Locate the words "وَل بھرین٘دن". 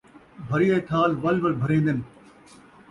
1.43-1.97